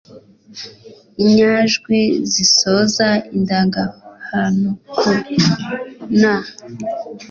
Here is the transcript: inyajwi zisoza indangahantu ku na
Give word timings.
inyajwi 1.21 1.99
zisoza 2.31 3.07
indangahantu 3.35 4.69
ku 4.95 5.09
na 6.19 6.35